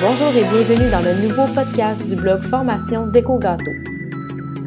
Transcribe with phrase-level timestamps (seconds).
[0.00, 3.72] Bonjour et bienvenue dans le nouveau podcast du blog Formation Déco Gâteau.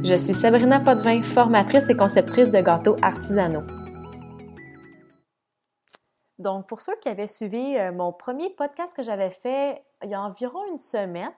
[0.04, 3.64] Je suis Sabrina Potvin, formatrice et conceptrice de gâteaux artisanaux.
[6.38, 10.14] Donc, pour ceux qui avaient suivi euh, mon premier podcast que j'avais fait il y
[10.14, 11.32] a environ une semaine,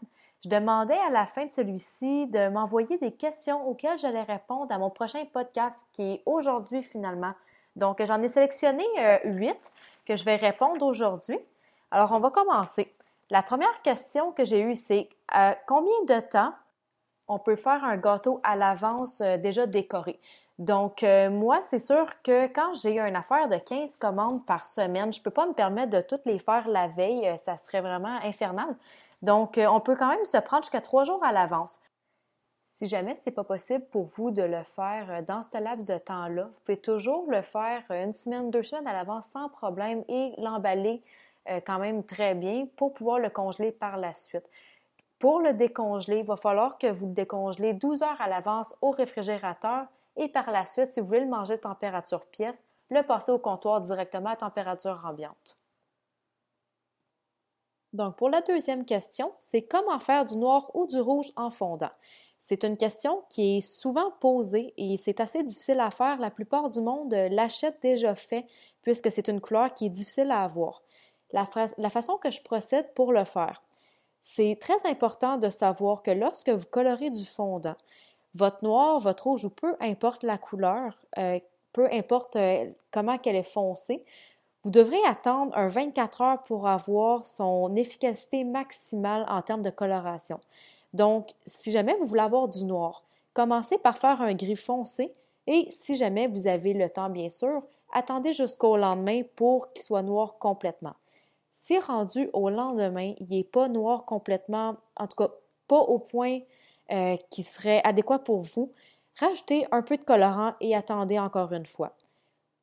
[0.43, 4.79] je demandais à la fin de celui-ci de m'envoyer des questions auxquelles j'allais répondre à
[4.79, 7.33] mon prochain podcast qui est aujourd'hui finalement.
[7.75, 9.71] Donc, j'en ai sélectionné euh, huit
[10.07, 11.37] que je vais répondre aujourd'hui.
[11.91, 12.91] Alors, on va commencer.
[13.33, 16.53] La première question que j'ai eue, c'est euh, combien de temps
[17.27, 20.19] on peut faire un gâteau à l'avance euh, déjà décoré?
[20.59, 25.11] Donc, euh, moi, c'est sûr que quand j'ai une affaire de 15 commandes par semaine,
[25.11, 27.27] je ne peux pas me permettre de toutes les faire la veille.
[27.39, 28.75] ça serait vraiment infernal.
[29.23, 31.79] Donc, on peut quand même se prendre jusqu'à trois jours à l'avance.
[32.61, 35.97] Si jamais ce n'est pas possible pour vous de le faire dans ce laps de
[35.97, 40.35] temps-là, vous pouvez toujours le faire une semaine, deux semaines à l'avance sans problème et
[40.37, 41.01] l'emballer
[41.49, 44.49] euh, quand même très bien pour pouvoir le congeler par la suite.
[45.19, 48.91] Pour le décongeler, il va falloir que vous le décongelez 12 heures à l'avance au
[48.91, 53.39] réfrigérateur et par la suite, si vous voulez le manger température pièce, le passer au
[53.39, 55.57] comptoir directement à température ambiante.
[57.93, 61.91] Donc, pour la deuxième question, c'est comment faire du noir ou du rouge en fondant?
[62.39, 66.19] C'est une question qui est souvent posée et c'est assez difficile à faire.
[66.19, 68.45] La plupart du monde l'achète déjà fait
[68.81, 70.82] puisque c'est une couleur qui est difficile à avoir
[71.33, 73.61] la, façon que je procède pour le faire.
[74.21, 77.75] C'est très important de savoir que lorsque vous colorez du fondant,
[78.35, 81.39] votre noir, votre rouge ou peu importe la couleur, euh,
[81.73, 84.03] peu importe euh, comment qu'elle est foncée,
[84.63, 90.39] vous devrez attendre un 24 heures pour avoir son efficacité maximale en termes de coloration.
[90.93, 93.03] Donc, si jamais vous voulez avoir du noir,
[93.33, 95.11] commencez par faire un gris foncé
[95.47, 100.01] et si jamais vous avez le temps, bien sûr, attendez jusqu'au lendemain pour qu'il soit
[100.01, 100.93] noir complètement.
[101.53, 105.31] Si rendu au lendemain, il n'est pas noir complètement, en tout cas
[105.67, 106.39] pas au point
[106.91, 108.73] euh, qui serait adéquat pour vous,
[109.19, 111.95] rajoutez un peu de colorant et attendez encore une fois.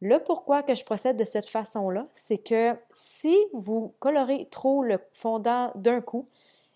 [0.00, 4.98] Le pourquoi que je procède de cette façon-là, c'est que si vous colorez trop le
[5.12, 6.26] fondant d'un coup,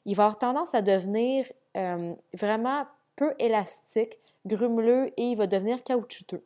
[0.05, 2.87] il va avoir tendance à devenir euh, vraiment
[3.17, 6.45] peu élastique, grumeleux et il va devenir caoutchouteux.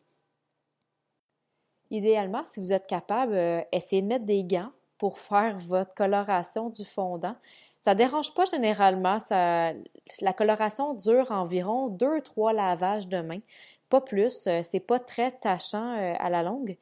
[1.91, 6.71] Idéalement, si vous êtes capable, euh, essayez de mettre des gants pour faire votre coloration
[6.71, 7.37] du fondant.
[7.79, 9.19] Ça ne dérange pas généralement.
[9.31, 13.41] La coloration dure environ 2-3 lavages de main.
[13.89, 14.47] Pas plus.
[14.47, 16.77] Euh, c'est pas très tachant euh, à la longue,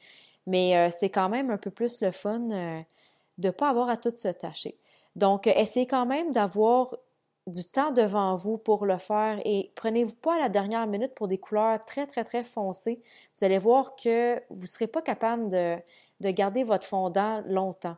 [0.47, 2.83] mais euh, c'est quand même un peu plus le fun de
[3.39, 4.77] ne pas avoir à tout se tacher.
[5.15, 6.97] Donc, essayez quand même d'avoir
[7.47, 11.29] du temps devant vous pour le faire et prenez-vous pas à la dernière minute pour
[11.29, 13.01] des couleurs très, très, très foncées.
[13.39, 15.77] Vous allez voir que vous ne serez pas capable de,
[16.21, 17.97] de garder votre fondant longtemps.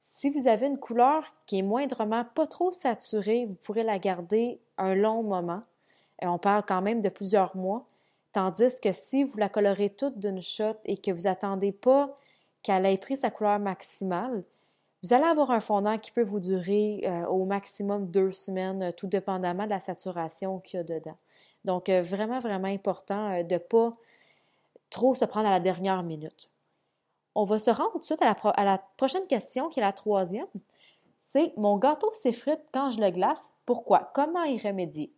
[0.00, 4.60] Si vous avez une couleur qui est moindrement pas trop saturée, vous pourrez la garder
[4.76, 5.62] un long moment.
[6.22, 7.86] Et on parle quand même de plusieurs mois.
[8.32, 12.14] Tandis que si vous la colorez toute d'une shot et que vous attendez pas
[12.62, 14.44] qu'elle ait pris sa couleur maximale,
[15.02, 18.92] vous allez avoir un fondant qui peut vous durer euh, au maximum deux semaines, euh,
[18.92, 21.16] tout dépendamment de la saturation qu'il y a dedans.
[21.64, 23.96] Donc, euh, vraiment, vraiment important de ne pas
[24.90, 26.50] trop se prendre à la dernière minute.
[27.40, 30.48] On va se rendre tout de suite à la, prochaine question, qui est la troisième.
[31.20, 33.52] C'est mon gâteau s'effrite quand je le glace.
[33.64, 34.10] Pourquoi?
[34.12, 35.12] Comment y remédier?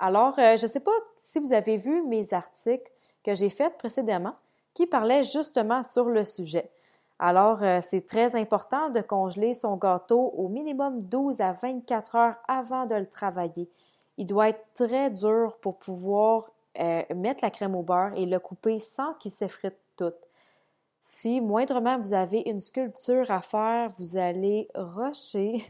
[0.00, 2.90] Alors, euh, je ne sais pas si vous avez vu mes articles
[3.22, 4.34] que j'ai faits précédemment
[4.74, 6.68] qui parlaient justement sur le sujet.
[7.20, 12.36] Alors, euh, c'est très important de congeler son gâteau au minimum 12 à 24 heures
[12.48, 13.70] avant de le travailler.
[14.16, 18.40] Il doit être très dur pour pouvoir euh, mettre la crème au beurre et le
[18.40, 20.12] couper sans qu'il s'effrite tout.
[21.00, 25.64] Si moindrement vous avez une sculpture à faire, vous allez rusher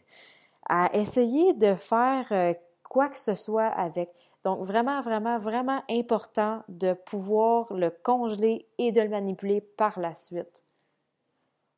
[0.68, 4.10] à essayer de faire euh, quoi que ce soit avec.
[4.42, 10.14] Donc vraiment, vraiment, vraiment important de pouvoir le congeler et de le manipuler par la
[10.14, 10.64] suite.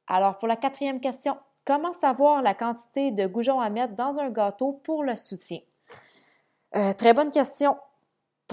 [0.06, 4.30] Alors pour la quatrième question, comment savoir la quantité de goujons à mettre dans un
[4.30, 5.60] gâteau pour le soutien?
[6.74, 7.76] Euh, très bonne question.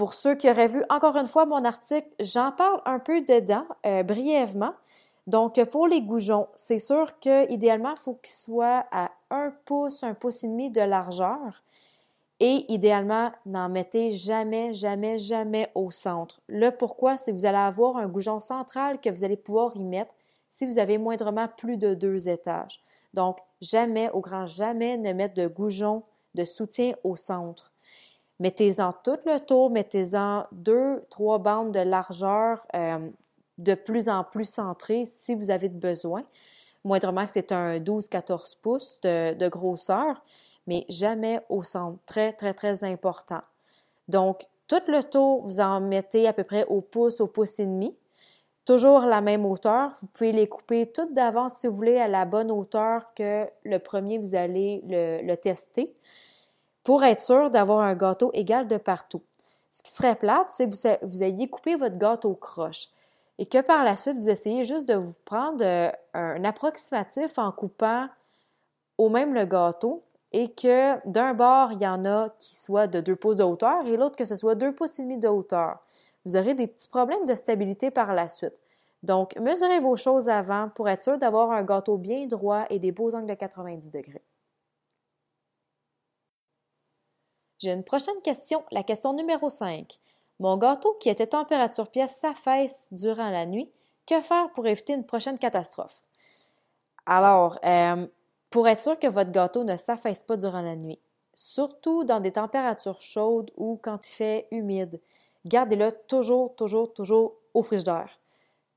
[0.00, 3.66] Pour ceux qui auraient vu encore une fois mon article, j'en parle un peu dedans,
[3.84, 4.72] euh, brièvement.
[5.26, 10.14] Donc, pour les goujons, c'est sûr qu'idéalement, il faut qu'ils soient à un pouce, un
[10.14, 11.62] pouce et demi de largeur.
[12.40, 16.40] Et idéalement, n'en mettez jamais, jamais, jamais au centre.
[16.48, 19.84] Le pourquoi, c'est que vous allez avoir un goujon central que vous allez pouvoir y
[19.84, 20.14] mettre
[20.48, 22.80] si vous avez moindrement plus de deux étages.
[23.12, 26.04] Donc, jamais, au grand jamais, ne mettre de goujon
[26.34, 27.69] de soutien au centre.
[28.40, 32.98] Mettez-en tout le tour, mettez-en deux, trois bandes de largeur euh,
[33.58, 36.24] de plus en plus centré si vous avez besoin.
[36.82, 40.22] Moindrement que c'est un 12-14 pouces de, grosseur.
[40.66, 41.98] mais jamais au centre.
[42.06, 43.42] Très, très, très important.
[44.08, 47.66] Donc, tout le tour, vous en mettez à peu près au pouce, au pouce et
[47.66, 47.94] demi.
[48.64, 49.90] Toujours la même hauteur.
[50.00, 53.78] Vous pouvez les couper toutes d'avance si vous voulez à la bonne hauteur que le
[53.78, 55.92] premier, vous allez le, tester
[56.90, 59.22] pour être sûr d'avoir un gâteau égal de partout.
[59.70, 62.88] Ce qui serait plate, c'est que vous, ayez coupé votre gâteau croche
[63.38, 67.52] et que par la suite, vous essayez juste de vous prendre euh, un approximatif en
[67.52, 68.08] coupant
[68.98, 70.02] au même le gâteau
[70.32, 73.86] et que d'un bord, il y en a qui soient de deux pouces de hauteur
[73.86, 75.78] et l'autre que ce soit deux pouces et demi de hauteur.
[76.24, 78.60] Vous aurez des petits problèmes de stabilité par la suite.
[79.04, 82.90] Donc, mesurez vos choses avant pour être sûr d'avoir un gâteau bien droit et des
[82.90, 84.24] beaux angles de 90 degrés.
[87.60, 89.98] J'ai une prochaine question, la question numéro 5.
[90.38, 93.70] Mon gâteau qui était température pièce s'affaisse durant la nuit.
[94.06, 96.00] Que faire pour éviter une prochaine catastrophe?
[97.04, 98.06] Alors, euh,
[98.48, 100.98] pour être sûr que votre gâteau ne s'affaisse pas durant la nuit,
[101.34, 104.98] surtout dans des températures chaudes ou quand il fait humide,
[105.44, 108.20] gardez-le toujours, toujours, toujours au frigidaire.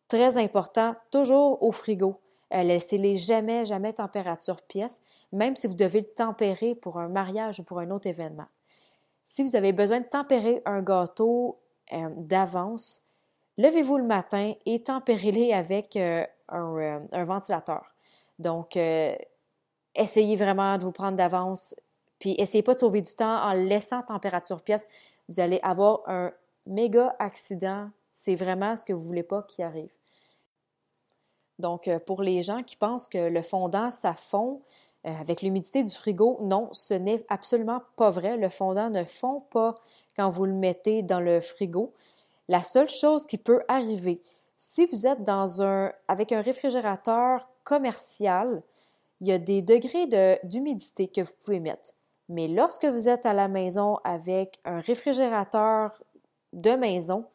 [0.10, 2.20] Très important, toujours au frigo.
[2.54, 5.00] Euh, laissez-les jamais, jamais température pièce,
[5.32, 8.48] même si vous devez le tempérer pour un mariage ou pour un autre événement.
[9.26, 11.60] Si vous avez besoin de tempérer un gâteau
[11.92, 13.02] euh, d'avance,
[13.58, 17.96] levez-vous le matin et tempérez-les avec euh, un, un, ventilateur.
[18.40, 18.78] Donc,
[19.96, 21.76] essayez vraiment de vous prendre d'avance,
[22.20, 24.88] puis essayez pas de sauver du temps en laissant température pièce.
[25.30, 26.32] Vous allez avoir un
[26.66, 27.90] méga accident.
[28.12, 29.92] C'est vraiment ce que vous voulez pas qui arrive.
[31.60, 34.62] Donc, euh, pour les gens qui pensent que le fondant, ça fond
[35.06, 38.38] euh, avec l'humidité du frigo, non, ce n'est absolument pas vrai.
[38.38, 39.76] Le fondant ne fond pas
[40.16, 41.94] quand vous le mettez dans le frigo.
[42.48, 44.22] La seule chose qui peut arriver,
[44.58, 48.64] si vous êtes dans un, avec un réfrigérateur commercial,
[49.20, 51.92] il y a des degrés d'humidité que vous pouvez mettre.
[52.30, 56.02] Mais lorsque vous êtes à la maison avec un réfrigérateur
[56.54, 57.26] de maison,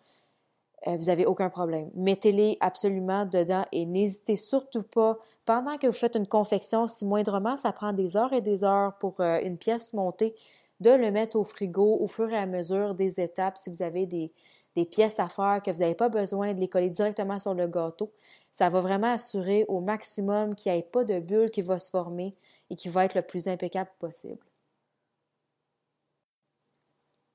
[0.87, 1.91] vous n'avez aucun problème.
[1.95, 7.57] Mettez-les absolument dedans et n'hésitez surtout pas, pendant que vous faites une confection, si moindrement
[7.57, 10.35] ça prend des heures et des heures pour euh, une pièce montée,
[10.81, 14.07] de le mettre au frigo au fur et à mesure des étapes si vous avez
[14.07, 14.33] des,
[14.77, 17.67] des pièces à faire, que vous n'avez pas besoin de les coller directement sur le
[17.67, 18.13] gâteau.
[18.53, 21.91] Ça va vraiment assurer au maximum qu'il n'y ait pas de bulle qui va se
[21.91, 22.37] former
[22.71, 24.48] et qui va être le plus impeccable possible.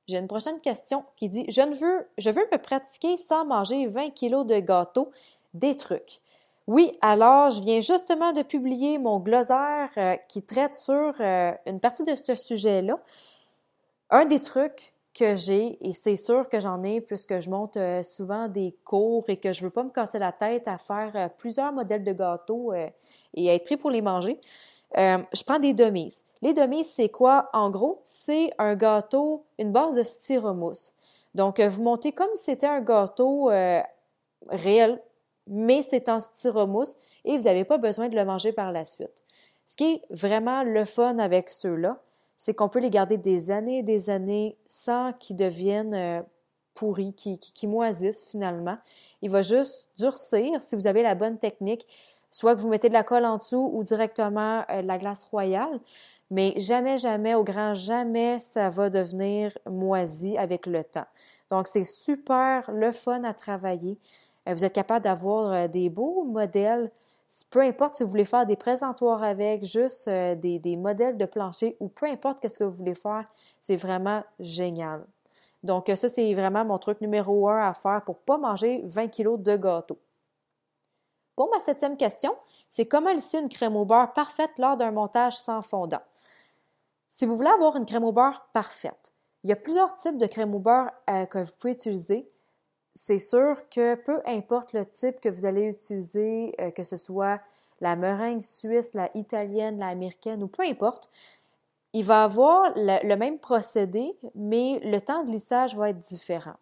[0.07, 3.87] J'ai une prochaine question qui dit Je ne veux, je veux me pratiquer sans manger
[3.87, 5.11] 20 kilos de gâteau,
[5.53, 6.19] des trucs.
[6.67, 11.79] Oui, alors je viens justement de publier mon glossaire euh, qui traite sur euh, une
[11.79, 12.97] partie de ce sujet-là.
[14.09, 18.01] Un des trucs que j'ai, et c'est sûr que j'en ai puisque je monte euh,
[18.03, 21.73] souvent des cours et que je veux pas me casser la tête à faire plusieurs
[21.73, 24.39] modèles de gâteaux et être pris pour les manger.
[24.95, 26.23] Je prends des dummies.
[26.41, 27.49] Les dummies, c'est quoi?
[27.53, 30.93] En gros, c'est un gâteau, une base de styromousse.
[31.35, 33.49] Donc, vous montez comme c'était un gâteau
[34.49, 35.01] réel,
[35.47, 36.95] mais c'est en styromousse
[37.25, 39.23] et vous n'avez pas besoin de le manger par la suite.
[39.67, 42.01] Ce qui est vraiment le fun avec ceux-là,
[42.37, 46.21] c'est qu'on peut les garder des années et des années sans qu'ils deviennent euh,
[46.73, 48.77] pourris, qui, qui, moisissent finalement.
[49.21, 51.87] Il va juste durcir si vous avez la bonne technique,
[52.33, 55.25] soit que vous mettez de la colle en dessous ou directement euh, de la glace
[55.25, 55.79] royale.
[56.31, 61.05] Mais jamais, jamais, au grand jamais, ça va devenir moisi avec le temps.
[61.51, 63.99] Donc, c'est super le fun à travailler.
[64.49, 66.91] Euh, vous êtes capable d'avoir des beaux modèles
[67.49, 71.75] peu importe si vous voulez faire des présentoirs avec, juste euh, des, modèles de plancher
[71.79, 73.27] ou peu importe qu'est-ce que vous voulez faire,
[73.59, 75.05] c'est vraiment génial.
[75.63, 79.07] Donc ça, c'est vraiment mon truc numéro un à faire pour ne pas manger 20
[79.07, 79.97] kg de gâteau.
[81.35, 82.35] Pour ma septième question,
[82.69, 86.01] c'est comment lisser une crème au beurre parfaite lors d'un montage sans fondant?
[87.09, 89.13] Si vous voulez avoir une crème au beurre parfaite,
[89.43, 92.29] il y a plusieurs types de crème au beurre euh, que vous pouvez utiliser
[92.95, 97.41] c'est sûr que peu importe le type que vous allez utiliser, euh, que ce soit
[97.81, 101.09] la meringue suisse, la italienne, la américaine ou peu importe,
[101.93, 106.55] il va avoir le, même procédé, mais le temps de lissage va être différent.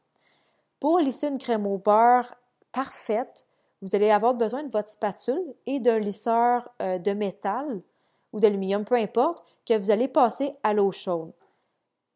[0.80, 2.36] Pour lisser une crème au beurre
[2.72, 3.46] parfaite,
[3.82, 7.82] vous allez avoir besoin de votre spatule et d'un lisseur euh, de métal
[8.32, 11.34] ou d'aluminium, peu importe, que vous allez passer à l'eau chaude.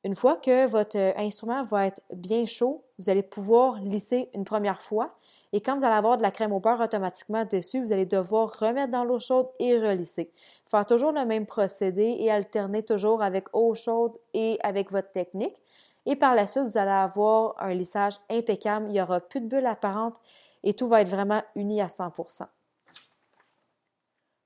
[0.03, 4.45] Une fois que votre euh, instrument va être bien chaud, vous allez pouvoir lisser une
[4.45, 5.17] première fois.
[5.51, 8.55] Et quand vous allez avoir de la crème au beurre automatiquement dessus, vous allez devoir
[8.59, 10.31] remettre dans l'eau chaude et relisser.
[10.67, 15.55] Faire toujours le même procédé et alterner toujours avec eau chaude et avec votre technique.
[16.05, 18.85] Et par la suite, vous allez avoir un lissage impeccable.
[18.89, 20.17] Il n'y aura plus de bulles apparentes
[20.65, 22.47] et tout va être vraiment uni à 100%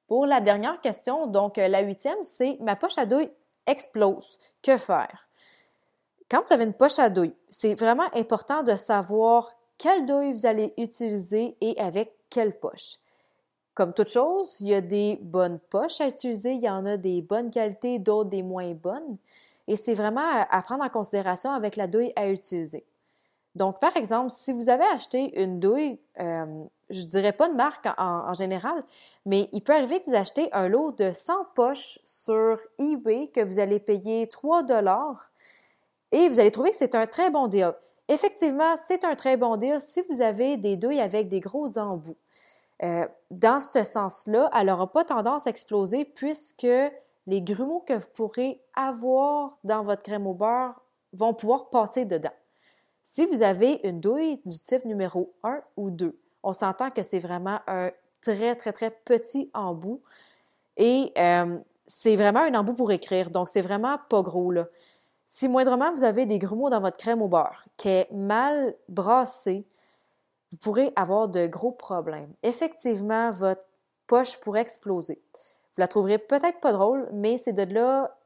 [0.07, 3.31] Pour la dernière question, donc euh, la huitième, c'est ma poche à douille
[3.65, 4.37] explose.
[4.61, 5.27] Que faire?
[6.29, 10.45] Quand vous avez une poche à douille, c'est vraiment important de savoir quelle douille vous
[10.45, 12.97] allez utiliser et avec quelle poche.
[13.73, 16.97] Comme toute chose, il y a des bonnes poches à utiliser, il y en a
[16.97, 19.17] des bonnes qualités, d'autres des moins bonnes.
[19.67, 22.85] Et c'est vraiment à prendre en considération avec la douille à utiliser.
[23.55, 27.55] Donc, par exemple, si vous avez acheté une douille, euh, je ne dirais pas de
[27.55, 28.83] marque en, général,
[29.25, 33.41] mais il peut arriver que vous achetez un lot de 100 poches sur eBay que
[33.41, 35.29] vous allez payer 3 dollars
[36.11, 37.73] et vous allez trouver que c'est un très bon deal.
[38.07, 42.17] Effectivement, c'est un très bon deal si vous avez des douilles avec des gros embouts.
[42.81, 46.67] Euh, dans ce sens-là, elle n'aura pas tendance à exploser puisque
[47.27, 50.81] les grumeaux que vous pourrez avoir dans votre crème au beurre
[51.13, 52.31] vont pouvoir passer dedans.
[53.11, 57.17] Si vous avez une douille du type numéro 1 ou 2, on s'entend que c'est
[57.17, 57.89] vraiment un
[58.21, 60.03] très, très, très petit embout
[60.77, 64.67] et euh, c'est vraiment un embout pour écrire, donc c'est vraiment pas gros là.
[65.25, 69.65] Si moindrement vous avez des grumeaux dans votre crème au beurre qui est mal brassée,
[70.51, 72.31] vous pourrez avoir de gros problèmes.
[72.43, 73.65] Effectivement, votre
[74.05, 75.19] poche pourrait exploser.
[75.33, 78.18] Vous la trouverez peut-être pas drôle, mais c'est de là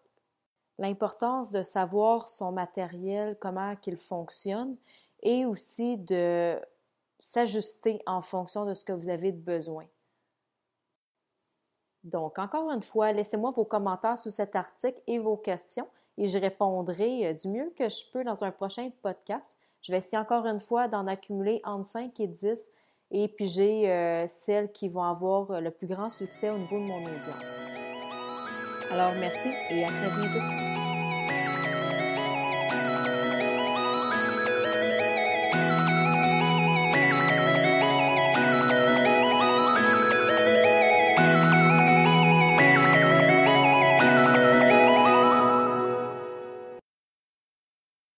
[0.77, 4.75] l'importance de savoir son matériel, comment qu'il fonctionne
[5.21, 6.59] et aussi de
[7.19, 9.85] s'ajuster en fonction de ce que vous avez de besoin.
[12.03, 15.87] Donc, encore une fois, laissez-moi vos commentaires sous cet article et vos questions
[16.17, 19.55] et je répondrai euh, du mieux que je peux dans un prochain podcast.
[19.81, 22.69] Je vais essayer encore une fois d'en accumuler entre 5 et 10
[23.11, 26.77] et puis j'ai euh, celles qui vont avoir euh, le plus grand succès au niveau
[26.77, 27.62] de mon audience.
[28.93, 30.82] Alors merci et à très bientôt.